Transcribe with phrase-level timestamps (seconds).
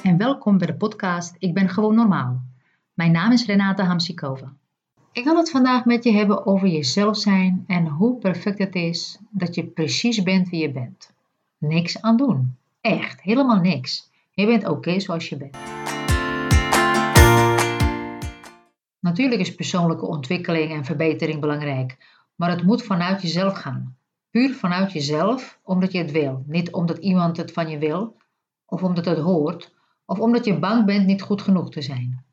[0.00, 2.42] En welkom bij de podcast Ik ben gewoon normaal.
[2.94, 4.52] Mijn naam is Renata Hamsikova.
[5.12, 9.18] Ik wil het vandaag met je hebben over jezelf zijn en hoe perfect het is
[9.30, 11.12] dat je precies bent wie je bent.
[11.58, 12.56] Niks aan doen.
[12.80, 14.10] Echt, helemaal niks.
[14.30, 15.56] Je bent oké zoals je bent.
[19.00, 21.96] Natuurlijk is persoonlijke ontwikkeling en verbetering belangrijk,
[22.34, 23.96] maar het moet vanuit jezelf gaan.
[24.30, 26.42] Puur vanuit jezelf, omdat je het wil.
[26.46, 28.16] Niet omdat iemand het van je wil,
[28.66, 29.72] of omdat het hoort,
[30.12, 32.24] of omdat je bang bent niet goed genoeg te zijn.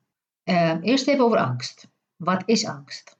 [0.43, 1.87] Uh, eerst even over angst.
[2.15, 3.19] Wat is angst?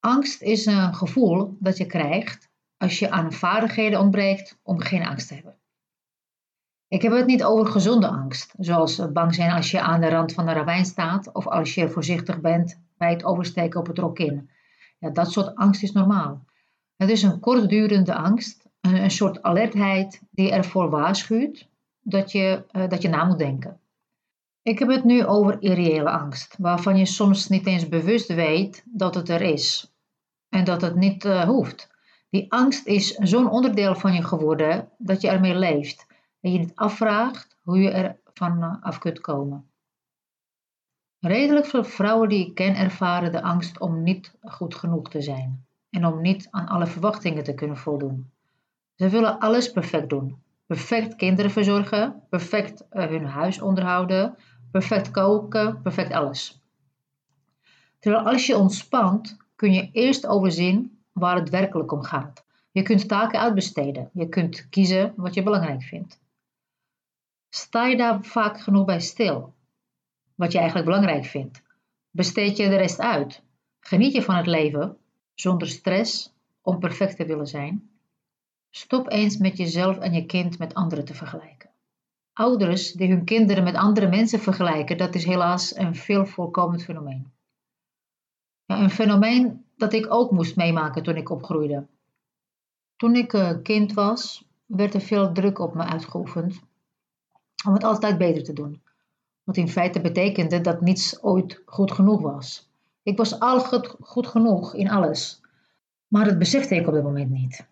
[0.00, 5.28] Angst is een gevoel dat je krijgt als je aan vaardigheden ontbreekt om geen angst
[5.28, 5.56] te hebben.
[6.88, 10.32] Ik heb het niet over gezonde angst, zoals bang zijn als je aan de rand
[10.32, 14.50] van een ravijn staat of als je voorzichtig bent bij het oversteken op het rokin.
[14.98, 16.44] Ja, dat soort angst is normaal.
[16.96, 21.68] Het is een kortdurende angst, een, soort alertheid die ervoor waarschuwt
[22.08, 23.80] dat je, uh, dat je na moet denken.
[24.62, 29.14] Ik heb het nu over irreële angst, waarvan je soms niet eens bewust weet dat
[29.14, 29.94] het er is
[30.48, 31.90] en dat het niet uh, hoeft.
[32.30, 36.06] Die angst is zo'n onderdeel van je geworden dat je ermee leeft
[36.40, 39.70] en je niet afvraagt hoe je er van eh, af kunt komen.
[41.20, 45.66] Redelijk veel vrouwen die ik ken ervaren de angst om niet goed genoeg te zijn
[45.90, 48.30] en om niet aan alle verwachtingen te kunnen voldoen.
[48.94, 50.44] Ze willen alles perfect doen.
[50.66, 54.36] Perfect kinderen verzorgen, perfect uh, hun huis onderhouden,
[54.70, 56.60] perfect koken, perfect alles.
[57.98, 62.44] Terwijl als je ontspant, kun je eerst overzien waar het werkelijk om gaat.
[62.72, 64.10] Je kunt taken uitbesteden.
[64.12, 66.20] Je kunt kiezen wat je belangrijk vindt.
[67.48, 69.54] Sta je daar vaak genoeg bij stil?
[70.34, 71.62] Wat je eigenlijk belangrijk vindt?
[72.10, 73.42] Besteed je de rest uit?
[73.80, 74.96] Geniet je van het leven
[75.34, 77.90] zonder stress om perfect te willen zijn?
[78.76, 81.70] Stop eens met jezelf en je kind met anderen te vergelijken.
[82.32, 87.32] Ouders die hun kinderen met andere mensen vergelijken, dat is helaas een veel voorkomend fenomeen.
[88.64, 91.86] Ja, een fenomeen dat ik ook moest meemaken toen ik opgroeide.
[92.96, 96.60] Toen ik een kind was, werd er veel druk op me uitgeoefend
[97.66, 98.82] om het altijd beter te doen.
[99.44, 102.68] Wat in feite betekende dat niets ooit goed genoeg was.
[103.02, 105.40] Ik was al goed, goed genoeg in alles,
[106.08, 107.66] maar dat besefte ik op dat moment niet.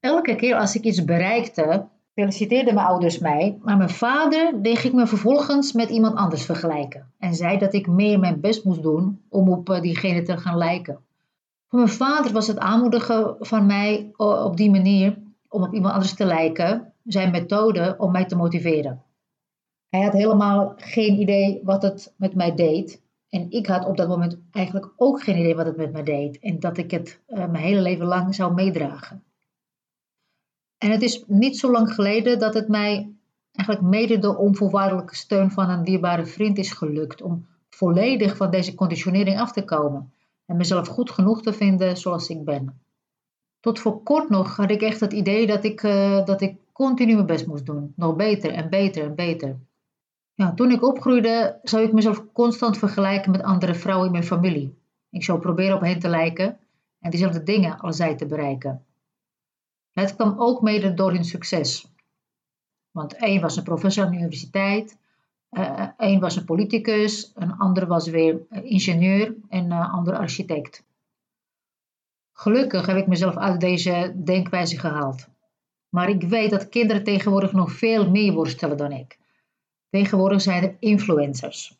[0.00, 4.92] Elke keer als ik iets bereikte, feliciteerden mijn ouders mij, maar mijn vader deed ik
[4.92, 9.22] me vervolgens met iemand anders vergelijken en zei dat ik meer mijn best moest doen
[9.28, 10.98] om op eh, diegene te gaan lijken.
[11.68, 16.14] Voor mijn vader was het aanmoedigen van mij op die manier om op iemand anders
[16.14, 19.02] te lijken zijn methode om mij te motiveren.
[19.88, 23.02] Hij had helemaal geen idee wat het met mij deed.
[23.28, 26.38] En ik had op dat moment eigenlijk ook geen idee wat het met mij deed.
[26.38, 29.22] En dat ik het uh, mijn hele leven lang zou meedragen.
[30.78, 33.12] En het is niet zo lang geleden dat het mij
[33.52, 38.74] eigenlijk mede door onvoorwaardelijke steun van een dierbare vriend is gelukt om volledig van deze
[38.74, 40.12] conditionering af te komen
[40.46, 42.80] en mezelf goed genoeg te vinden zoals ik ben.
[43.60, 47.14] Tot voor kort nog had ik echt het idee dat ik, uh, dat ik continu
[47.14, 47.92] mijn best moest doen.
[47.96, 49.58] Nog beter en beter en beter.
[50.34, 54.74] Ja, toen ik opgroeide, zou ik mezelf constant vergelijken met andere vrouwen in mijn familie.
[55.10, 56.58] Ik zou proberen op hen te lijken
[57.00, 58.84] en diezelfde dingen als zij te bereiken.
[60.00, 61.92] Het kwam ook mede door hun succes.
[62.90, 64.98] Want één was een professor aan de universiteit,
[65.50, 70.84] uh, één was een politicus, een ander was weer ingenieur en een ander architect.
[72.32, 75.28] Gelukkig heb ik mezelf uit deze denkwijze gehaald.
[75.88, 79.18] Maar ik weet dat kinderen tegenwoordig nog veel meer worstelen dan ik.
[79.90, 81.76] Tegenwoordig zijn er influencers.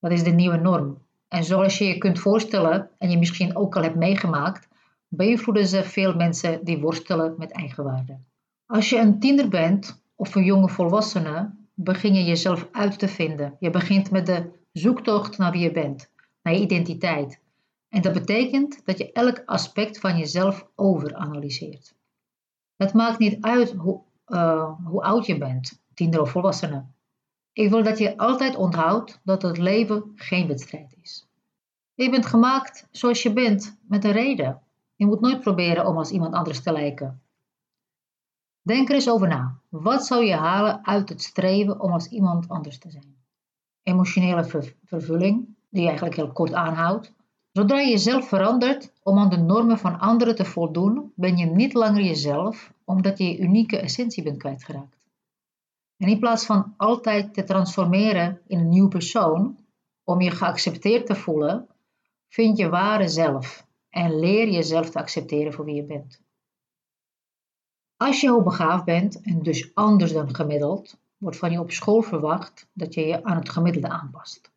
[0.00, 0.98] Dat is de nieuwe norm.
[1.28, 4.68] En zoals je je kunt voorstellen, en je misschien ook al hebt meegemaakt,
[5.08, 8.18] beïnvloeden ze veel mensen die worstelen met eigenwaarde.
[8.66, 13.56] Als je een tiener bent of een jonge volwassene, begin je jezelf uit te vinden.
[13.58, 16.10] Je begint met de zoektocht naar wie je bent,
[16.42, 17.40] naar je identiteit.
[17.88, 21.94] En dat betekent dat je elk aspect van jezelf overanalyseert.
[22.76, 26.84] Het maakt niet uit hoe, uh, hoe oud je bent, tiener of volwassene.
[27.52, 31.26] Ik wil dat je altijd onthoudt dat het leven geen wedstrijd is.
[31.94, 34.60] Je bent gemaakt zoals je bent, met een reden.
[34.96, 37.22] Je moet nooit proberen om als iemand anders te lijken.
[38.62, 39.60] Denk er eens over na.
[39.68, 43.16] Wat zou je halen uit het streven om als iemand anders te zijn?
[43.82, 47.12] Emotionele vervulling, die je eigenlijk heel kort aanhoudt.
[47.52, 51.74] Zodra je jezelf verandert om aan de normen van anderen te voldoen, ben je niet
[51.74, 54.96] langer jezelf, omdat je je unieke essentie bent kwijtgeraakt.
[55.96, 59.58] En in plaats van altijd te transformeren in een nieuw persoon,
[60.04, 61.68] om je geaccepteerd te voelen,
[62.28, 63.65] vind je ware zelf
[63.96, 66.20] en leer jezelf te accepteren voor wie je bent.
[67.96, 72.66] Als je hoogbegaafd bent en dus anders dan gemiddeld, wordt van je op school verwacht
[72.72, 74.50] dat je je aan het gemiddelde aanpast.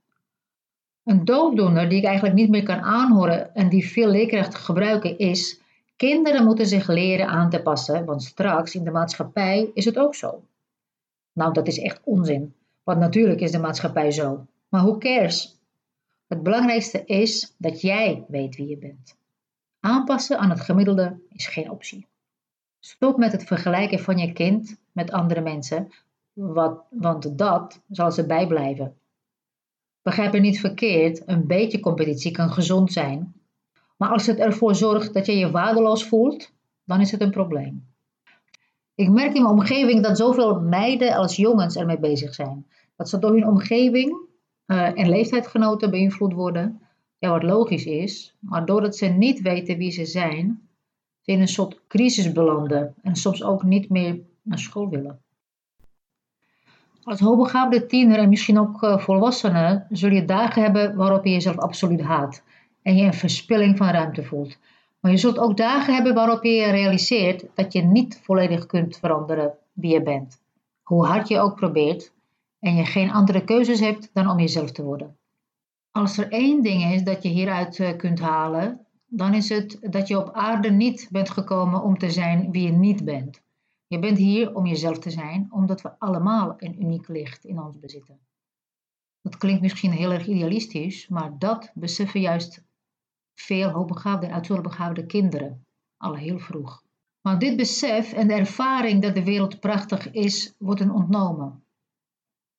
[1.04, 5.62] Een doofdoener die ik eigenlijk niet meer kan aanhoren en die veel leerkrachten gebruiken is:
[5.96, 10.16] kinderen moeten zich leren aan te passen, want straks in de maatschappij is het ook
[10.16, 10.44] zo.
[11.34, 12.54] Nou, dat is echt onzin,
[12.84, 14.46] want natuurlijk is de maatschappij zo.
[14.70, 15.60] Maar who cares?
[16.28, 19.18] Het belangrijkste is dat jij weet wie je bent.
[19.80, 22.08] Aanpassen aan het gemiddelde is geen optie.
[22.80, 25.92] Stop met het vergelijken van je kind met andere mensen,
[26.34, 28.98] wat, want dat zal ze bijblijven.
[30.02, 33.34] Begrijp me niet verkeerd, een beetje competitie kan gezond zijn.
[33.98, 36.52] Maar als het ervoor zorgt dat je je waardeloos voelt,
[36.84, 37.88] dan is het een probleem.
[38.96, 42.68] Ik merk in mijn omgeving dat zoveel meiden als jongens ermee bezig zijn.
[42.96, 44.18] Dat ze door hun omgeving
[44.68, 46.82] uh, en leeftijdsgenoten beïnvloed worden.
[47.20, 48.36] Ja, wat logisch is.
[48.40, 50.70] Maar doordat ze niet weten wie ze zijn,
[51.22, 52.96] ze in een soort crisis belanden.
[53.02, 55.22] En soms ook niet meer naar school willen.
[57.04, 61.58] Als hoogbegaafde tiener en misschien ook uh, volwassene zul je dagen hebben waarop je jezelf
[61.58, 62.44] absoluut haat
[62.82, 64.58] en je een verspilling van ruimte voelt.
[65.00, 69.54] Maar je zult ook dagen hebben waarop je realiseert dat je niet volledig kunt veranderen
[69.74, 70.42] wie je bent.
[70.84, 72.14] Hoe hard je ook probeert
[72.60, 75.19] en je geen andere keuzes hebt dan om jezelf te worden.
[75.92, 80.08] Als er één ding is dat je hieruit eh, kunt halen, dan is het dat
[80.08, 83.42] je op aarde niet bent gekomen om te zijn wie je niet bent.
[83.88, 87.80] Je bent hier om jezelf te zijn, omdat we allemaal een uniek licht in ons
[87.80, 88.20] bezitten.
[89.22, 92.64] Dat klinkt misschien heel erg idealistisch, maar dat beseffen juist
[93.36, 95.66] veel hoogbegaafde en uitzonderbegaafde kinderen,
[95.98, 96.84] al heel vroeg.
[97.22, 101.64] Maar dit besef en de ervaring dat de wereld prachtig is, wordt hen ontnomen.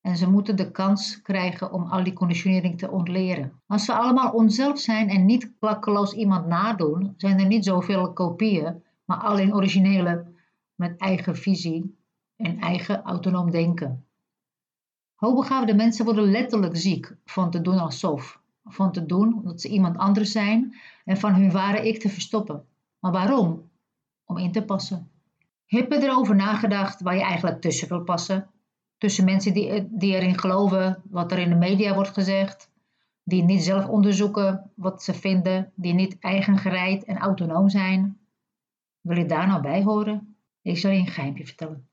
[0.01, 3.53] En ze moeten de kans krijgen om al die conditionering te ontleren.
[3.67, 8.83] Als ze allemaal onszelf zijn en niet klakkeloos iemand nadoen, zijn er niet zoveel kopieën,
[9.05, 10.27] maar alleen originele
[10.75, 11.99] met eigen visie
[12.37, 14.05] en eigen autonoom denken.
[15.15, 19.97] Hoogbegaafde mensen worden letterlijk ziek van te doen alsof, van te doen omdat ze iemand
[19.97, 22.65] anders zijn en van hun ware ik te verstoppen.
[22.99, 23.71] Maar waarom?
[24.25, 25.11] Om in te passen.
[25.67, 28.51] Heb je erover nagedacht waar je eigenlijk tussen wil passen?
[29.01, 32.71] Tussen mensen die, die erin geloven wat er in de media wordt gezegd,
[33.25, 38.19] die niet zelf onderzoeken wat ze vinden, die niet eigengereid en autonoom zijn.
[39.01, 40.37] Wil je daar nou bij horen?
[40.63, 41.89] Ik zal je een geheimje vertellen.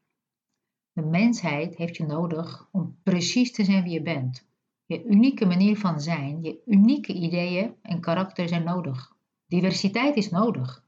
[0.92, 4.48] De mensheid heeft je nodig om precies te zijn wie je bent.
[4.86, 9.12] Je unieke manier van zijn, je unieke ideeën en karakter zijn nodig.
[9.46, 10.84] Diversiteit is nodig.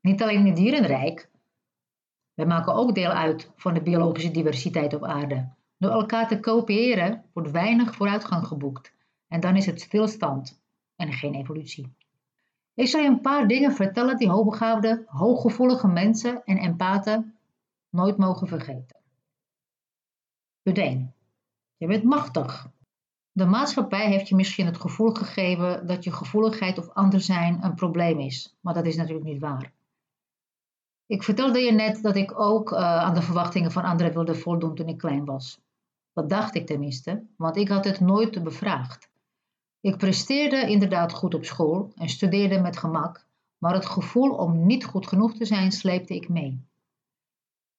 [0.00, 1.30] Niet alleen in het dierenrijk.
[2.34, 5.52] We maken ook deel uit van de biologische diversiteit op aarde.
[5.84, 8.92] Door elkaar te kopiëren wordt weinig vooruitgang geboekt.
[9.28, 10.60] En dan is het stilstand
[10.96, 11.94] en geen evolutie.
[12.74, 17.36] Ik zal je een paar dingen vertellen die hoogbegaafde, hooggevoelige mensen en empathen
[17.90, 18.96] nooit mogen vergeten.
[20.62, 21.14] Punt 1.
[21.76, 22.68] Je bent machtig.
[23.32, 27.74] De maatschappij heeft je misschien het gevoel gegeven dat je gevoeligheid of anders zijn een
[27.74, 29.72] probleem is, maar dat is natuurlijk niet waar.
[31.06, 34.74] Ik vertelde je net dat ik ook uh, aan de verwachtingen van anderen wilde voldoen
[34.74, 35.62] toen ik klein was.
[36.14, 39.10] Dat dacht ik tenminste, want ik had het nooit bevraagd.
[39.80, 43.26] Ik presteerde inderdaad goed op school en studeerde met gemak,
[43.58, 46.66] maar het gevoel om niet goed genoeg te zijn sleepte ik mee.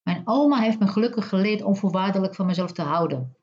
[0.02, 3.36] Mijn oma heeft me gelukkig geleerd om voorwaardelijk van mezelf te houden.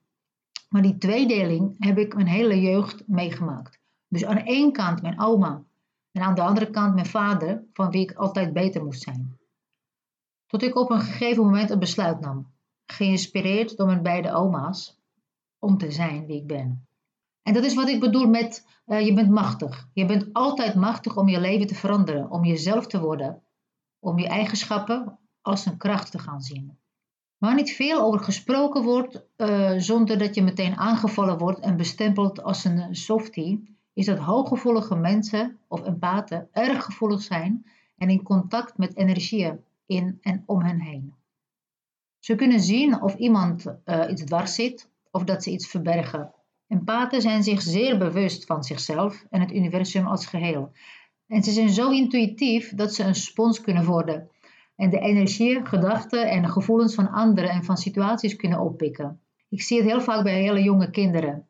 [0.68, 3.80] Maar die tweedeling heb ik mijn hele jeugd meegemaakt.
[4.08, 5.62] Dus aan de ene kant mijn oma
[6.12, 9.38] en aan de andere kant mijn vader, van wie ik altijd beter moest zijn.
[10.46, 12.51] Tot ik op een gegeven moment een besluit nam,
[12.92, 15.00] geïnspireerd door mijn beide oma's,
[15.58, 16.86] om te zijn wie ik ben.
[17.42, 19.88] En dat is wat ik bedoel met uh, je bent machtig.
[19.92, 23.42] Je bent altijd machtig om je leven te veranderen, om jezelf te worden,
[23.98, 26.78] om je eigenschappen als een kracht te gaan zien.
[27.38, 32.42] Waar niet veel over gesproken wordt, uh, zonder dat je meteen aangevallen wordt en bestempeld
[32.42, 38.78] als een softie, is dat hooggevoelige mensen of empathen erg gevoelig zijn en in contact
[38.78, 41.14] met energieën in en om hen heen.
[42.22, 46.34] Ze kunnen zien of iemand uh, iets dwars zit of dat ze iets verbergen
[46.72, 50.72] Empathen zijn zich zeer bewust van zichzelf en het universum als geheel.
[51.26, 54.30] En ze zijn zo intuïtief dat ze een spons kunnen worden
[54.76, 59.20] en de energie, gedachten en gevoelens van anderen en van situaties kunnen oppikken.
[59.48, 61.46] Ik zie het heel vaak bij hele jonge kinderen.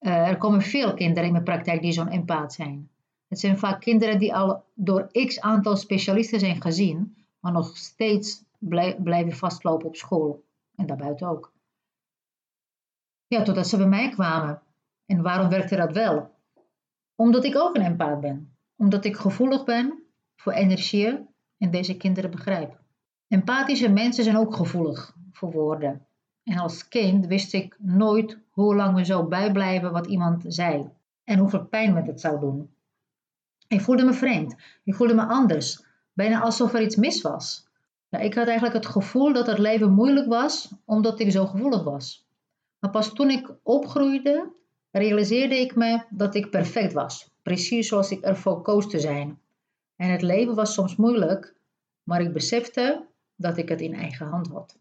[0.00, 2.88] Uh, er komen veel kinderen in mijn praktijk die zo'n empaat zijn.
[3.28, 8.43] Het zijn vaak kinderen die al door x aantal specialisten zijn gezien, maar nog steeds
[8.98, 10.44] blijven vastlopen op school
[10.76, 11.52] en daarbuiten ook.
[13.26, 14.62] Ja, totdat ze bij mij kwamen.
[15.06, 16.34] En waarom werkte dat wel?
[17.14, 18.56] Omdat ik ook een empaat ben.
[18.76, 20.02] Omdat ik gevoelig ben
[20.36, 21.26] voor energie
[21.58, 22.80] en deze kinderen begrijp.
[23.28, 26.06] Empathische mensen zijn ook gevoelig voor woorden.
[26.44, 30.90] En als kind wist ik nooit hoe lang me zou bijblijven wat iemand zei
[31.24, 32.74] en hoeveel pijn me het zou doen.
[33.68, 34.54] Ik voelde me vreemd,
[34.84, 37.68] ik voelde me anders, bijna alsof er iets mis was.
[38.14, 41.82] Ja, ik had eigenlijk het gevoel dat het leven moeilijk was omdat ik zo gevoelig
[41.82, 42.26] was.
[42.78, 44.52] Maar pas toen ik opgroeide,
[44.90, 49.40] realiseerde ik me dat ik perfect was, precies zoals ik ervoor koos te zijn.
[49.96, 51.54] En het leven was soms moeilijk,
[52.02, 53.06] maar ik besefte
[53.36, 54.78] dat ik het in eigen hand had.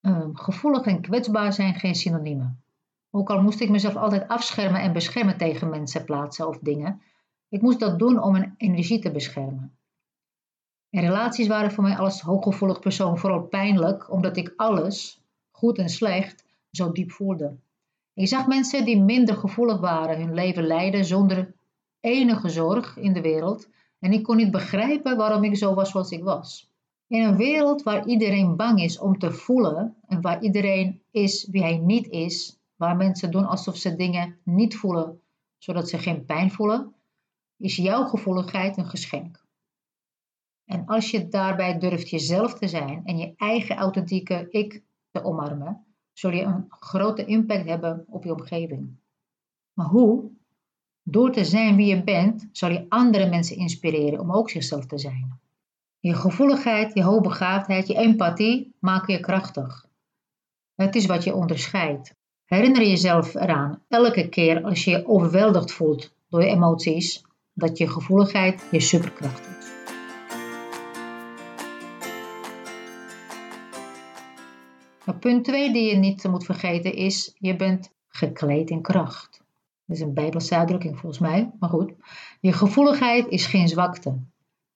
[0.00, 2.62] Um, gevoelig en kwetsbaar zijn geen synoniemen.
[3.10, 7.02] Ook al moest ik mezelf altijd afschermen en beschermen tegen mensen, plaatsen of dingen,
[7.48, 9.78] ik moest dat doen om mijn energie te beschermen.
[10.94, 15.88] En relaties waren voor mij als hooggevoelig persoon vooral pijnlijk, omdat ik alles, goed en
[15.88, 17.56] slecht, zo diep voelde.
[18.12, 21.54] Ik zag mensen die minder gevoelig waren hun leven leiden zonder
[22.00, 26.10] enige zorg in de wereld en ik kon niet begrijpen waarom ik zo was zoals
[26.10, 26.70] ik was.
[27.06, 31.62] In een wereld waar iedereen bang is om te voelen en waar iedereen is wie
[31.62, 35.20] hij niet is, waar mensen doen alsof ze dingen niet voelen
[35.58, 36.94] zodat ze geen pijn voelen,
[37.56, 39.43] is jouw gevoeligheid een geschenk.
[40.74, 45.84] En als je daarbij durft jezelf te zijn en je eigen authentieke ik te omarmen,
[46.12, 48.96] zul je een grote impact hebben op je omgeving.
[49.72, 50.30] Maar hoe?
[51.02, 54.98] Door te zijn wie je bent, zal je andere mensen inspireren om ook zichzelf te
[54.98, 55.40] zijn.
[55.98, 59.86] Je gevoeligheid, je hoogbegaafdheid, je empathie maken je krachtig.
[60.74, 62.14] Het is wat je onderscheidt.
[62.44, 67.88] Herinner jezelf eraan, elke keer als je je overweldigd voelt door je emoties, dat je
[67.88, 69.73] gevoeligheid je superkracht is.
[75.12, 79.42] Punt 2 die je niet moet vergeten is, je bent gekleed in kracht.
[79.86, 81.92] Dat is een bijbelse uitdrukking volgens mij, maar goed.
[82.40, 84.18] Je gevoeligheid is geen zwakte.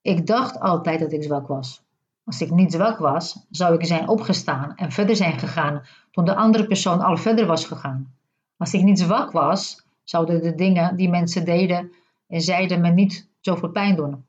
[0.03, 1.83] Ik dacht altijd dat ik zwak was.
[2.25, 6.35] Als ik niet zwak was, zou ik zijn opgestaan en verder zijn gegaan toen de
[6.35, 8.15] andere persoon al verder was gegaan.
[8.57, 11.93] Als ik niet zwak was, zouden de dingen die mensen deden
[12.27, 14.25] en zeiden me niet zoveel pijn doen.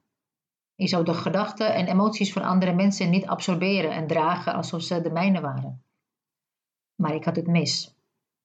[0.75, 5.01] Ik zou de gedachten en emoties van andere mensen niet absorberen en dragen alsof ze
[5.01, 5.81] de mijne waren.
[6.99, 7.95] Maar ik had het mis.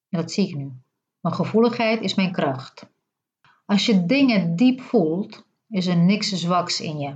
[0.09, 0.73] En dat zie ik nu.
[1.21, 2.87] Mijn gevoeligheid is mijn kracht.
[3.67, 7.15] Als je dingen diep voelt, is er niks zwaks in je.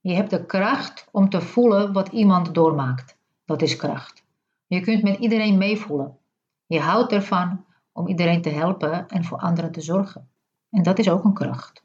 [0.00, 3.16] Je hebt de kracht om te voelen wat iemand doormaakt.
[3.44, 4.24] Dat is kracht.
[4.66, 6.18] Je kunt met iedereen meevoelen.
[6.66, 10.28] Je houdt ervan om iedereen te helpen en voor anderen te zorgen.
[10.70, 11.82] En dat is ook een kracht.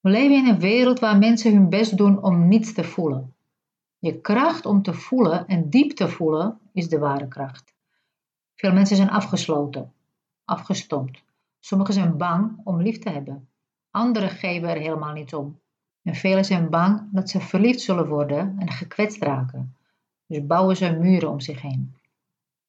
[0.00, 3.34] We leven in een wereld waar mensen hun best doen om niets te voelen.
[3.98, 7.69] Je kracht om te voelen en diep te voelen is de ware kracht.
[8.60, 9.92] Veel mensen zijn afgesloten,
[10.44, 11.22] afgestompt.
[11.60, 13.48] Sommigen zijn bang om lief te hebben.
[13.90, 15.60] Anderen geven er helemaal niet om.
[16.02, 19.76] En velen zijn bang dat ze verliefd zullen worden en gekwetst raken.
[20.26, 21.94] Dus bouwen ze muren om zich heen.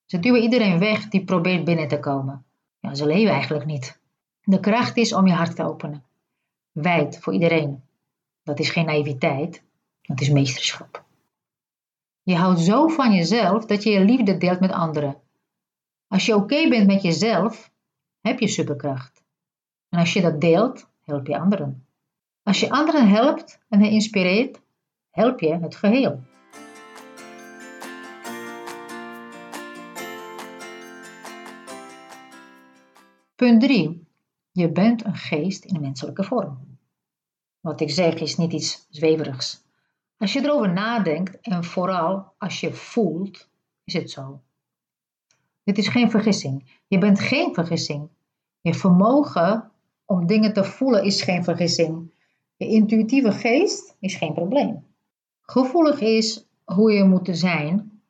[0.05, 2.45] Ze duwen iedereen weg die probeert binnen te komen.
[2.79, 3.99] Ja, ze leven eigenlijk niet.
[4.43, 6.03] De kracht is om je hart te openen.
[6.71, 7.83] Wijd voor iedereen.
[8.43, 9.63] Dat is geen naïviteit,
[10.01, 11.03] dat is meesterschap.
[12.23, 15.15] Je houdt zo van jezelf dat je je liefde deelt met anderen.
[16.11, 17.71] Als je oké bent met jezelf,
[18.21, 19.23] heb je superkracht.
[19.89, 21.85] En als je dat deelt, help je anderen.
[22.43, 24.61] Als je anderen helpt en inspireert,
[25.09, 26.23] help je het geheel.
[33.35, 34.07] Punt 3.
[34.51, 36.77] Je bent een geest in menselijke vorm.
[37.59, 39.63] Wat ik zeg is niet iets zweverigs.
[40.17, 43.49] Als je erover nadenkt en vooral als je voelt,
[43.83, 44.41] is het zo.
[45.63, 46.79] Dit is geen vergissing.
[46.87, 48.09] Je bent geen vergissing.
[48.61, 49.71] Je vermogen
[50.05, 52.11] om dingen te voelen is geen vergissing.
[52.57, 54.85] Je intuïtieve geest is geen probleem.
[55.41, 58.01] Gevoelig is hoe je moet zijn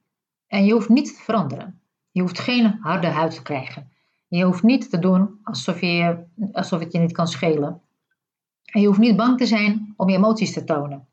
[0.47, 1.81] en je hoeft niet te veranderen.
[2.11, 3.91] Je hoeft geen harde huid te krijgen.
[4.27, 7.81] Je hoeft niet te doen alsof, je, alsof het je niet kan schelen.
[8.65, 11.07] En je hoeft niet bang te zijn om je emoties te tonen.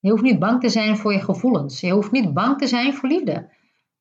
[0.00, 1.80] Je hoeft niet bang te zijn voor je gevoelens.
[1.80, 3.48] Je hoeft niet bang te zijn voor liefde.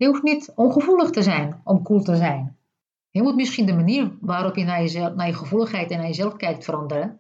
[0.04, 2.58] Je hoeft niet ongevoelig te zijn om cool te zijn.
[3.10, 6.36] Je moet misschien de manier waarop je naar, jezelf, naar je gevoeligheid en naar jezelf
[6.36, 7.20] kijkt veranderen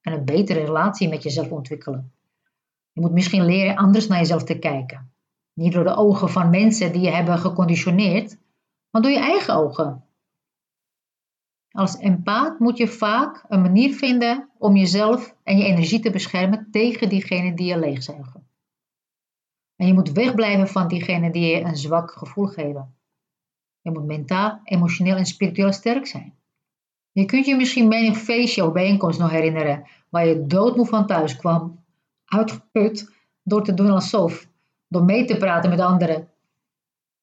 [0.00, 2.12] en een betere relatie met jezelf ontwikkelen.
[2.92, 5.12] Je moet misschien leren anders naar jezelf te kijken.
[5.52, 8.38] Niet door de ogen van mensen die je hebben geconditioneerd,
[8.90, 10.04] maar door je eigen ogen.
[11.70, 16.68] Als empaat moet je vaak een manier vinden om jezelf en je energie te beschermen
[16.70, 18.43] tegen diegenen die je leegzuigen.
[19.84, 22.94] En je moet wegblijven van diegenen die je een zwak gevoel geven.
[23.80, 26.34] Je moet mentaal, emotioneel en spiritueel sterk zijn.
[27.12, 31.36] Je kunt je misschien menig feestje of bijeenkomst nog herinneren waar je doodmoe van thuis
[31.36, 31.84] kwam,
[32.24, 33.12] uitgeput
[33.42, 34.48] door te doen alsof,
[34.88, 36.28] door mee te praten met anderen.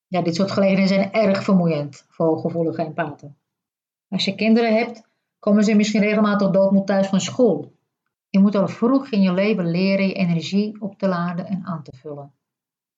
[0.07, 3.37] Ja, dit soort gelegenheden zijn erg vermoeiend voor hooggevoelige empathen.
[4.09, 5.07] Als je kinderen hebt,
[5.39, 7.71] komen ze misschien regelmatig doodmoed thuis van school.
[8.29, 11.83] Je moet al vroeg in je leven leren je energie op te laden en aan
[11.83, 12.33] te vullen.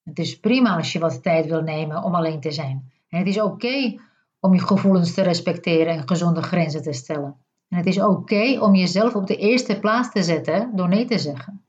[0.04, 2.92] Het is prima als je wat tijd wil nemen om alleen te zijn.
[3.08, 3.94] En het is oké
[4.40, 7.36] om je gevoelens te respecteren en gezonde grenzen te stellen.
[7.68, 11.18] En het is oké om jezelf op de eerste plaats te zetten door nee te
[11.18, 11.64] zeggen.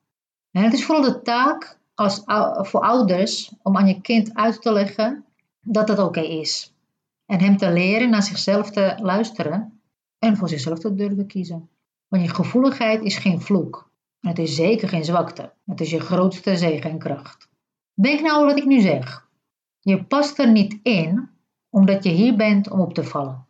[0.51, 2.21] En het is vooral de taak als,
[2.57, 5.25] voor ouders om aan je kind uit te leggen
[5.61, 6.73] dat het oké is.
[7.25, 9.81] En hem te leren naar zichzelf te luisteren
[10.19, 11.69] en voor zichzelf te durven kiezen.
[12.07, 13.89] Want je gevoeligheid is geen vloek.
[14.21, 15.51] En het is zeker geen zwakte.
[15.65, 17.47] Het is je grootste zegen en kracht.
[17.95, 19.27] Denk nou wat ik nu zeg.
[19.79, 21.29] Je past er niet in
[21.69, 23.45] omdat je hier bent om op te vallen.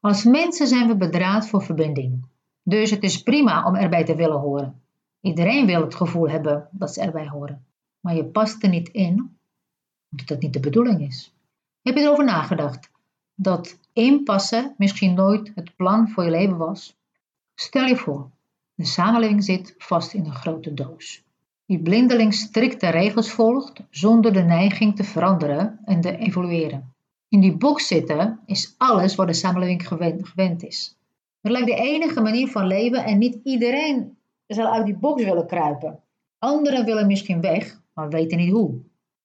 [0.00, 2.24] Als mensen zijn we bedraad voor verbinding.
[2.62, 4.82] Dus het is prima om erbij te willen horen.
[5.20, 7.66] Iedereen wil het gevoel hebben dat ze erbij horen.
[8.00, 9.38] Maar je past er niet in
[10.10, 11.34] omdat dat niet de bedoeling is.
[11.82, 12.90] Heb je erover nagedacht
[13.34, 16.96] dat inpassen misschien nooit het plan voor je leven was?
[17.54, 18.30] Stel je voor,
[18.74, 21.24] de samenleving zit vast in een grote doos.
[21.70, 26.94] Die blindeling strikte regels volgt zonder de neiging te veranderen en te evolueren.
[27.28, 30.98] In die box zitten is alles wat de samenleving gewend, is.
[31.40, 35.46] Het lijkt de enige manier van leven en niet iedereen zal uit die box willen
[35.46, 36.00] kruipen.
[36.38, 38.80] Anderen willen misschien weg, maar weten niet hoe.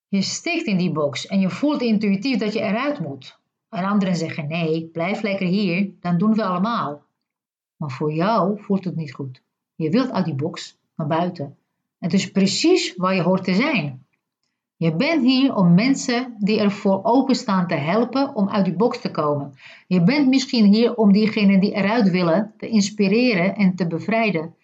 [0.08, 3.40] Je stikt in die box en je voelt intuïtief dat je eruit moet.
[3.70, 7.04] En anderen zeggen nee, blijf lekker hier, dan doen we allemaal.
[7.78, 9.42] Maar voor jou voelt het niet goed.
[9.76, 11.58] Je wilt uit die box naar buiten.
[12.06, 14.06] Het is precies waar je hoort te zijn.
[14.76, 19.12] Je bent hier om mensen die ervoor openstaan te helpen om uit die box te
[19.12, 19.54] komen.
[19.88, 24.56] Je bent misschien hier om diegenen die eruit willen te inspireren en te bevrijden.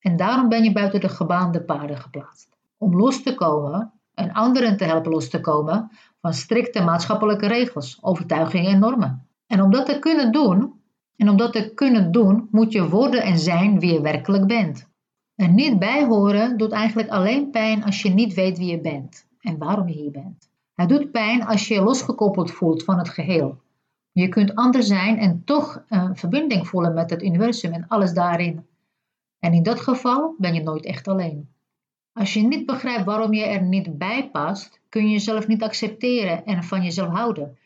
[0.00, 2.48] En daarom ben je buiten de gebaande paden geplaatst.
[2.78, 5.90] Om los te komen en anderen te helpen los te komen
[6.20, 9.26] van strikte maatschappelijke regels, overtuigingen en normen.
[9.46, 10.80] En om dat te kunnen doen,
[11.16, 14.87] en om dat te kunnen doen, moet je worden en zijn wie je werkelijk bent.
[15.38, 19.58] En niet bijhoren doet eigenlijk alleen pijn als je niet weet wie je bent en
[19.58, 20.50] waarom je hier bent.
[20.74, 23.60] Het doet pijn als je je losgekoppeld voelt van het geheel.
[24.12, 28.66] Je kunt anders zijn en toch een verbinding voelen met het universum en alles daarin.
[29.38, 31.48] En in dat geval ben je nooit echt alleen.
[32.12, 36.44] Als je niet begrijpt waarom je er niet bij past, kun je jezelf niet accepteren
[36.44, 37.58] en van jezelf houden.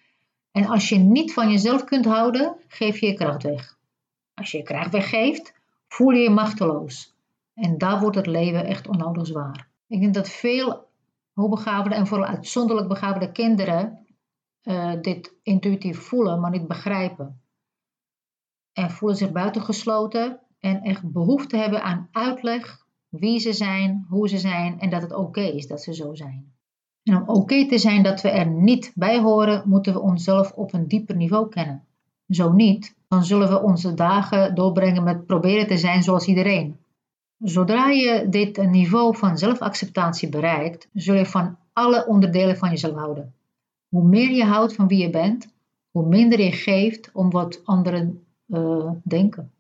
[0.50, 3.78] En als je niet van jezelf kunt houden, geef je je kracht weg.
[4.34, 5.54] Als je je kracht weggeeft,
[5.88, 7.11] voel je je machteloos.
[7.62, 9.68] En daar wordt het leven echt onnodig zwaar.
[9.86, 10.88] Ik denk dat veel
[11.32, 14.06] hoogbegaafde en vooral uitzonderlijk begaafde kinderen
[14.62, 17.40] uh, dit intuïtief voelen, maar niet begrijpen.
[18.72, 24.38] En voelen zich buitengesloten en echt behoefte hebben aan uitleg wie ze zijn, hoe ze
[24.38, 26.52] zijn en dat het oké is dat ze zo zijn.
[27.02, 30.72] En om oké te zijn dat we er niet bij horen, moeten we onszelf op
[30.72, 31.84] een dieper niveau kennen.
[32.28, 36.80] Zo niet, dan zullen we onze dagen doorbrengen met proberen te zijn zoals iedereen.
[37.42, 43.34] Zodra je dit niveau van zelfacceptatie bereikt, zul je van alle onderdelen van jezelf houden.
[43.88, 45.48] Hoe meer je houdt van wie je bent,
[45.90, 49.52] hoe minder je geeft om wat anderen uh, denken.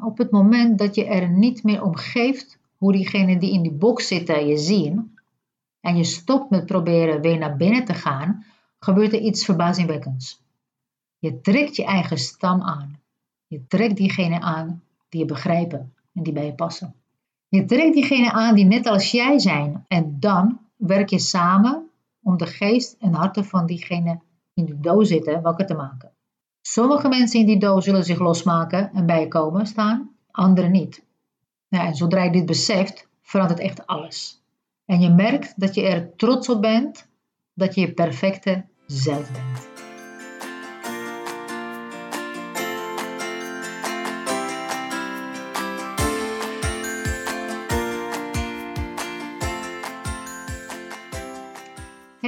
[0.00, 3.72] Op het moment dat je er niet meer om geeft hoe diegenen die in die
[3.72, 5.18] box zitten je zien,
[5.80, 8.44] en je stopt met proberen weer naar binnen te gaan,
[8.78, 10.42] gebeurt er iets verbazingwekkends.
[11.18, 13.00] Je trekt je eigen stam aan.
[13.46, 16.94] Je trekt diegenen aan die je begrijpen en die bij je passen.
[17.48, 21.90] Je trekt diegenen aan die net als jij zijn en dan werk je samen
[22.22, 24.22] om de geest en harten van diegenen
[24.54, 26.10] in de doos zitten wakker te maken.
[26.62, 31.04] Sommige mensen in die doos zullen zich losmaken en bij je komen staan, anderen niet.
[31.68, 34.42] Ja, en zodra je dit beseft, verandert echt alles.
[34.84, 37.08] En je merkt dat je er trots op bent
[37.54, 39.75] dat je je perfecte zelf bent.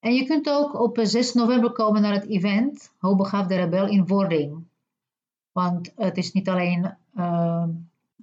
[0.00, 4.66] En je kunt ook op 6 november komen naar het event Hoogbegaafde Rebel in Wording.
[5.52, 7.64] Want het is niet alleen uh,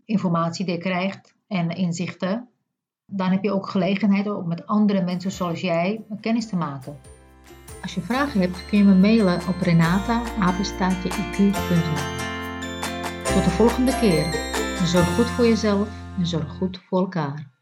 [0.06, 2.50] informatie die je krijgt en inzichten.
[3.06, 6.98] Dan heb je ook gelegenheid om met andere mensen zoals jij kennis te maken.
[7.82, 12.35] Als je vragen hebt, kun je me mailen op renata.apenstaatjeiq.nl
[13.36, 14.26] Tot de volgende keer.
[14.86, 17.55] Zorg goed voor jezelf en zorg goed voor elkaar.